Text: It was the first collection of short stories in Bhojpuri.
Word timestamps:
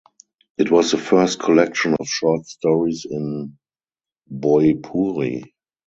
It 0.57 0.71
was 0.71 0.89
the 0.89 0.97
first 0.97 1.37
collection 1.37 1.95
of 1.99 2.07
short 2.07 2.47
stories 2.47 3.05
in 3.07 3.59
Bhojpuri. 4.33 5.43